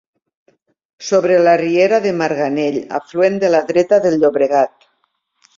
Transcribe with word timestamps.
Sobre 1.09 1.35
la 1.47 1.53
riera 1.61 2.01
de 2.07 2.13
Marganell, 2.23 2.79
afluent 3.01 3.39
de 3.45 3.55
la 3.57 3.63
dreta 3.71 4.03
del 4.07 4.21
Llobregat. 4.25 4.91